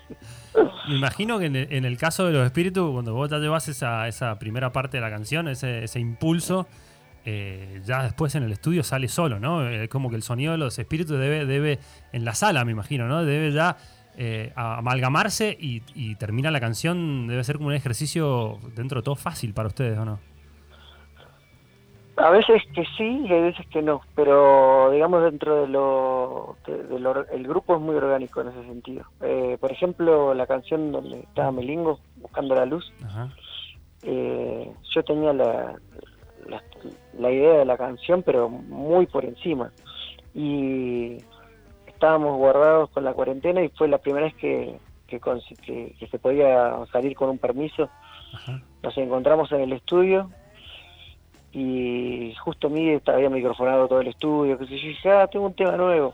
Me 0.88 0.96
imagino 0.96 1.38
que 1.40 1.46
en 1.48 1.56
el, 1.58 1.68
en 1.74 1.84
el 1.86 1.98
caso 1.98 2.26
de 2.26 2.32
los 2.34 2.46
espíritus, 2.46 2.92
cuando 2.94 3.14
vos 3.14 3.30
ya 3.30 3.40
llevas 3.40 3.68
esa, 3.68 4.08
esa 4.08 4.40
primera 4.40 4.72
parte 4.72 4.98
de 4.98 5.02
la 5.02 5.10
canción, 5.10 5.48
ese, 5.50 5.84
ese 5.84 6.00
impulso, 6.00 6.68
eh, 7.26 7.82
ya 7.86 8.04
después 8.04 8.36
en 8.36 8.44
el 8.44 8.52
estudio 8.52 8.84
sale 8.84 9.08
solo, 9.08 9.40
¿no? 9.40 9.68
Eh, 9.68 9.88
como 9.90 10.10
que 10.10 10.16
el 10.16 10.24
sonido 10.24 10.52
de 10.54 10.58
los 10.58 10.78
espíritus 10.80 11.18
debe, 11.18 11.46
debe 11.46 11.80
en 12.12 12.26
la 12.26 12.34
sala, 12.36 12.66
me 12.66 12.72
imagino, 12.72 13.08
¿no? 13.08 13.24
Debe 13.24 13.52
ya 13.52 13.78
eh, 14.18 14.52
a- 14.56 14.78
amalgamarse 14.78 15.58
y, 15.60 15.82
y 15.96 16.16
termina 16.16 16.52
la 16.52 16.60
canción, 16.60 17.28
debe 17.28 17.44
ser 17.44 17.58
como 17.58 17.70
un 17.70 17.74
ejercicio 17.74 18.60
dentro 18.76 19.00
de 19.02 19.06
todo 19.06 19.16
fácil 19.16 19.54
para 19.54 19.68
ustedes, 19.70 19.98
¿o 19.98 20.06
no? 20.06 20.20
A 22.16 22.30
veces 22.30 22.62
que 22.76 22.84
sí 22.96 23.26
y 23.28 23.34
hay 23.34 23.42
veces 23.42 23.66
que 23.72 23.82
no, 23.82 24.02
pero 24.14 24.92
digamos 24.92 25.24
dentro 25.24 25.62
de 25.62 25.68
lo, 25.68 26.58
de- 26.68 26.84
de 26.84 27.00
lo- 27.00 27.28
el 27.28 27.48
grupo 27.48 27.74
es 27.76 27.82
muy 27.82 27.96
orgánico 27.96 28.42
en 28.42 28.50
ese 28.50 28.64
sentido. 28.66 29.06
Eh, 29.22 29.58
por 29.60 29.72
ejemplo, 29.72 30.36
la 30.36 30.46
canción 30.46 30.92
donde 30.92 31.22
estaba 31.22 31.52
Melingo, 31.52 32.00
Buscando 32.18 32.54
la 32.54 32.66
Luz, 32.68 32.94
Ajá. 33.04 33.30
eh, 34.04 34.72
yo 34.94 35.04
tenía 35.04 35.34
la, 35.34 35.74
la, 36.50 36.64
la 37.18 37.32
idea 37.32 37.60
de 37.60 37.66
la 37.66 37.78
canción, 37.78 38.24
pero 38.24 38.50
muy 38.50 39.06
por 39.08 39.26
encima. 39.26 39.72
Y 40.34 41.18
estábamos 41.88 42.38
guardados 42.38 42.90
con 42.90 43.04
la 43.04 43.14
cuarentena 43.14 43.62
y 43.64 43.70
fue 43.70 43.88
la 43.88 43.98
primera 44.00 44.26
vez 44.26 44.36
que, 44.36 44.78
que, 45.08 45.22
consi- 45.22 45.58
que- 45.60 45.96
que 46.00 46.08
se 46.08 46.20
podía 46.20 46.74
salir 46.92 47.16
con 47.16 47.30
un 47.30 47.38
permiso. 47.38 47.90
Ajá. 48.34 48.62
Nos 48.82 48.98
encontramos 48.98 49.52
en 49.52 49.62
el 49.62 49.74
estudio 49.74 50.30
y 51.52 52.34
justo 52.44 52.70
Miguel 52.70 53.02
había 53.06 53.30
microfonado 53.30 53.88
todo 53.88 54.02
el 54.02 54.08
estudio, 54.08 54.58
que 54.58 54.66
sé 54.66 54.78
yo, 54.78 54.88
dije, 54.88 55.12
ah, 55.12 55.28
tengo 55.28 55.46
un 55.46 55.54
tema 55.54 55.78
nuevo. 55.78 56.14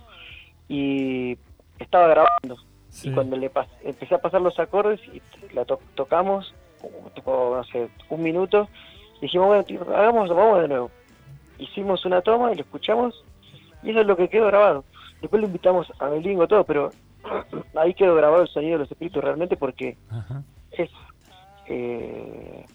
Y 0.67 1.37
estaba 1.79 2.07
grabando. 2.07 2.57
Sí. 2.89 3.09
Y 3.09 3.13
cuando 3.13 3.37
le 3.37 3.51
pas- 3.51 3.67
empecé 3.83 4.15
a 4.15 4.19
pasar 4.21 4.41
los 4.41 4.59
acordes 4.59 4.99
y 5.13 5.21
la 5.53 5.63
to- 5.63 5.79
tocamos, 5.95 6.53
tipo, 7.15 7.53
no 7.55 7.63
sé, 7.65 7.87
un 8.09 8.21
minuto, 8.21 8.67
dijimos, 9.21 9.47
bueno, 9.47 9.63
tío, 9.63 9.81
hagamos, 9.95 10.29
vamos 10.29 10.61
de 10.61 10.67
nuevo. 10.67 10.91
Hicimos 11.57 12.05
una 12.05 12.21
toma 12.21 12.51
y 12.51 12.55
lo 12.55 12.61
escuchamos 12.61 13.23
y 13.83 13.91
eso 13.91 14.01
es 14.01 14.07
lo 14.07 14.15
que 14.15 14.29
quedó 14.29 14.47
grabado. 14.47 14.85
Después 15.21 15.41
lo 15.41 15.47
invitamos 15.47 15.91
a 15.99 16.07
Melingo 16.09 16.47
todo, 16.47 16.63
pero 16.63 16.93
ahí 17.75 17.93
quedó 17.93 18.15
grabado 18.15 18.43
el 18.43 18.47
sonido 18.49 18.73
de 18.73 18.79
los 18.79 18.91
espíritus 18.91 19.23
realmente 19.23 19.57
porque 19.57 19.97
Ajá. 20.09 20.43
es 20.71 20.89
eh, 21.67 22.65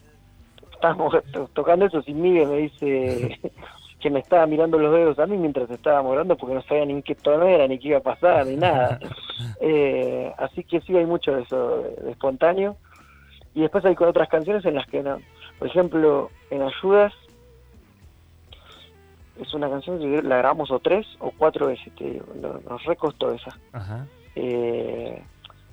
estábamos 0.72 1.14
to- 1.33 1.48
tocando 1.54 1.87
eso 1.87 2.02
sin 2.02 2.20
Miguel 2.20 2.46
me 2.48 2.57
dice 2.59 3.40
que 4.00 4.11
me 4.11 4.20
estaba 4.20 4.46
mirando 4.46 4.78
los 4.78 4.92
dedos 4.92 5.18
a 5.18 5.26
mí 5.26 5.37
mientras 5.37 5.68
estábamos 5.70 6.11
hablando 6.12 6.37
porque 6.37 6.54
no 6.54 6.62
sabía 6.62 6.85
ni 6.85 7.02
qué 7.02 7.14
tono 7.14 7.46
era 7.46 7.66
ni 7.66 7.78
qué 7.78 7.88
iba 7.88 7.98
a 7.98 8.02
pasar 8.02 8.46
ni 8.46 8.57
nada 8.57 8.98
Eh, 9.61 10.33
así 10.37 10.62
que 10.64 10.80
sí 10.83 10.96
hay 10.96 11.07
mucho 11.07 11.33
de 11.35 11.42
eso 11.42 11.78
de, 11.83 11.90
de 12.04 12.11
espontáneo 12.11 12.76
y 13.54 13.62
después 13.62 13.85
hay 13.85 13.94
con 13.94 14.09
otras 14.09 14.28
canciones 14.28 14.64
en 14.64 14.74
las 14.74 14.87
que 14.87 15.02
no 15.02 15.20
por 15.58 15.68
ejemplo 15.68 16.30
en 16.50 16.62
ayudas 16.62 17.12
es 19.40 19.52
una 19.52 19.68
canción 19.68 19.98
que 19.98 20.22
la 20.22 20.38
grabamos 20.38 20.70
o 20.70 20.78
tres 20.78 21.06
o 21.18 21.30
cuatro 21.32 21.66
veces 21.66 21.92
te 21.94 22.04
digo, 22.10 22.26
no- 22.34 22.60
nos 22.68 22.84
recostó 22.84 23.32
esa 23.32 23.58
Ajá. 23.72 24.06
eh, 24.36 25.22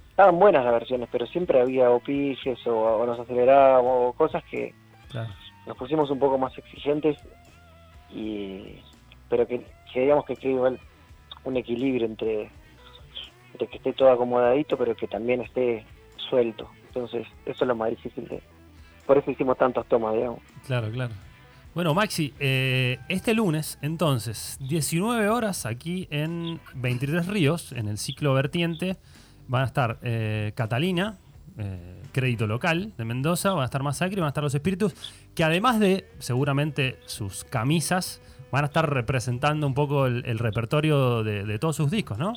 estaban 0.10 0.40
buenas 0.40 0.64
las 0.66 0.74
versiones, 0.74 1.08
pero 1.12 1.26
siempre 1.28 1.62
había 1.62 1.90
o 1.92 2.00
pifies 2.00 2.66
o, 2.68 2.74
o 2.76 3.06
nos 3.06 3.20
acelerábamos 3.20 4.10
o 4.10 4.14
cosas 4.14 4.44
que 4.46 4.76
Claro. 5.10 5.30
nos 5.66 5.78
pusimos 5.78 6.10
un 6.10 6.20
poco 6.20 6.38
más 6.38 6.58
exigentes 6.58 7.18
y 8.10 8.82
pero 9.30 9.48
que, 9.48 9.66
que 9.94 10.02
digamos 10.02 10.26
que 10.26 10.36
quede 10.36 10.54
igual 10.54 10.80
un 11.44 11.58
equilibrio 11.58 12.06
entre, 12.06 12.52
entre 13.54 13.68
que 13.68 13.78
esté 13.78 13.94
todo 13.94 14.10
acomodadito 14.12 14.78
pero 14.78 14.96
que 14.96 15.08
también 15.08 15.42
esté 15.42 15.86
suelto. 16.18 16.70
Entonces 16.88 17.28
eso 17.46 17.64
es 17.64 17.68
lo 17.68 17.76
más 17.76 17.90
difícil 17.92 18.28
de... 18.28 18.42
Por 19.12 19.18
eso 19.18 19.30
hicimos 19.30 19.58
tantas 19.58 19.86
tomas, 19.88 20.14
digamos. 20.14 20.40
Claro, 20.66 20.90
claro. 20.90 21.12
Bueno, 21.76 21.94
Maxi, 21.94 22.34
eh, 22.40 22.98
este 23.10 23.34
lunes, 23.34 23.78
entonces, 23.82 24.58
19 24.62 25.28
horas 25.28 25.66
aquí 25.66 26.08
en 26.12 26.62
23 26.76 27.28
Ríos, 27.28 27.74
en 27.74 27.90
el 27.90 27.98
ciclo 27.98 28.34
vertiente, 28.34 28.96
van 29.50 29.64
a 29.64 29.66
estar 29.66 29.98
eh, 30.02 30.54
Catalina, 30.56 31.18
eh, 31.58 32.02
Crédito 32.14 32.48
Local 32.48 32.94
de 32.98 33.04
Mendoza, 33.04 33.52
van 33.52 33.64
a 33.64 33.66
estar 33.66 33.84
Masacre, 33.84 34.22
van 34.22 34.28
a 34.28 34.30
estar 34.30 34.46
Los 34.46 34.56
Espíritus, 34.56 34.96
que 35.36 35.44
además 35.44 35.82
de, 35.82 36.06
seguramente, 36.20 36.98
sus 37.06 37.44
camisas, 37.44 38.22
van 38.50 38.64
a 38.64 38.68
estar 38.68 38.90
representando 38.90 39.68
un 39.68 39.74
poco 39.74 40.06
el, 40.06 40.24
el 40.26 40.40
repertorio 40.40 41.22
de, 41.22 41.44
de 41.44 41.60
todos 41.60 41.76
sus 41.76 41.92
discos, 41.92 42.18
¿no? 42.18 42.32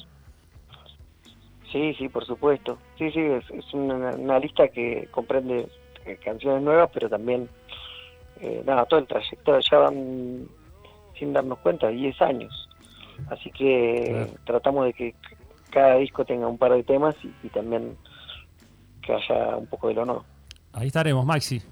Sí, 1.71 1.95
sí, 1.95 2.09
por 2.09 2.27
supuesto. 2.27 2.79
Sí, 2.99 3.13
sí, 3.13 3.21
es, 3.21 3.49
es 3.53 3.73
una, 3.75 4.11
una 4.17 4.41
lista 4.41 4.67
que 4.67 5.07
comprende 5.13 5.69
eh, 6.05 6.19
canciones 6.25 6.62
nuevas, 6.62 6.90
pero 6.93 7.09
también, 7.09 7.49
eh, 8.40 8.62
nada, 8.67 8.85
todo 8.87 9.01
el 9.01 9.07
trayecto 9.07 9.59
ya 9.61 9.79
van, 9.79 10.47
sin 11.19 11.33
darnos 11.33 11.59
cuenta, 11.59 11.88
10 11.88 12.21
años. 12.23 12.69
Así 13.31 13.51
que 13.51 14.07
Claro. 14.11 14.31
tratamos 14.45 14.85
de 14.87 14.93
que 14.93 15.14
cada 15.71 15.97
disco 15.97 16.25
tenga 16.25 16.47
un 16.49 16.59
par 16.59 16.73
de 16.73 16.83
temas 16.83 17.14
y, 17.23 17.33
y 17.47 17.49
también 17.51 17.97
que 19.03 19.12
haya 19.12 19.57
un 19.57 19.67
poco 19.67 19.88
de 19.88 19.95
lo 19.95 20.05
nuevo. 20.05 20.25
Ahí 20.73 20.88
estaremos, 20.88 21.25
Maxi. 21.25 21.62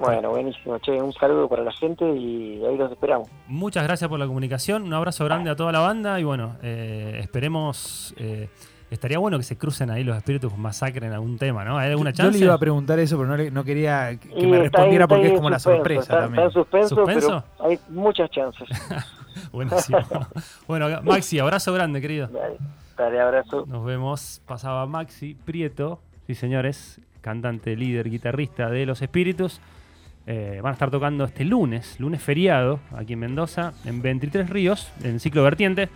Bueno, 0.00 0.30
buenísimo. 0.30 0.78
Che, 0.78 0.92
un 1.02 1.12
saludo 1.12 1.48
para 1.48 1.62
la 1.64 1.72
gente 1.72 2.04
y 2.08 2.64
ahí 2.64 2.76
los 2.76 2.90
esperamos. 2.92 3.28
Muchas 3.48 3.82
gracias 3.84 4.08
por 4.08 4.18
la 4.18 4.26
comunicación, 4.26 4.84
un 4.84 4.94
abrazo 4.94 5.24
grande 5.24 5.50
a 5.50 5.56
toda 5.56 5.72
la 5.72 5.80
banda 5.80 6.18
y 6.20 6.24
bueno, 6.24 6.56
eh, 6.62 7.18
esperemos... 7.20 8.14
eh, 8.18 8.48
estaría 8.90 9.18
bueno 9.18 9.36
que 9.36 9.44
se 9.44 9.56
crucen 9.58 9.90
ahí 9.90 10.02
los 10.04 10.16
espíritus 10.16 10.56
masacre 10.56 11.06
en 11.06 11.12
algún 11.12 11.38
tema, 11.38 11.64
¿no? 11.64 11.76
¿Hay 11.78 11.90
alguna 11.90 12.10
Yo 12.10 12.16
chance? 12.24 12.38
le 12.38 12.44
iba 12.46 12.54
a 12.54 12.58
preguntar 12.58 12.98
eso, 12.98 13.16
pero 13.16 13.28
no, 13.28 13.36
le- 13.36 13.50
no 13.50 13.64
quería 13.64 14.16
que, 14.18 14.28
Y 14.40 14.46
me 14.46 14.56
ahí- 14.56 14.62
respondiera 14.64 15.06
porque 15.06 15.28
es 15.28 15.32
como 15.34 15.50
la 15.50 15.58
sorpresa 15.58 16.00
está, 16.02 16.20
también. 16.20 16.46
Está 16.46 16.58
en 16.58 16.64
suspenso, 16.64 16.94
¿Suspenso? 16.94 17.44
pero 17.58 17.68
hay 17.70 17.78
muchas 17.90 18.30
chances. 18.30 18.68
Buenísimo. 19.52 19.98
bueno, 20.66 20.88
Maxi, 21.02 21.38
abrazo 21.38 21.72
grande, 21.72 22.00
querido. 22.00 22.28
Dale, 22.28 22.56
dale, 22.96 23.20
abrazo. 23.20 23.64
Nos 23.66 23.84
vemos. 23.84 24.40
Pasaba 24.46 24.86
Maxi 24.86 25.34
Prieto, 25.44 26.00
sí 26.26 26.34
señores, 26.34 27.00
cantante, 27.20 27.76
líder, 27.76 28.10
guitarrista 28.10 28.68
de 28.70 28.86
Los 28.86 29.02
Espíritus. 29.02 29.60
Eh, 30.26 30.60
van 30.62 30.70
a 30.70 30.72
estar 30.74 30.90
tocando 30.90 31.24
este 31.24 31.44
lunes, 31.44 31.98
lunes 32.00 32.20
feriado, 32.22 32.80
aquí 32.94 33.14
en 33.14 33.20
Mendoza, 33.20 33.72
en 33.86 34.02
23 34.02 34.50
Ríos, 34.50 34.90
en 35.02 35.20
ciclo 35.20 35.42
vertiente. 35.42 35.88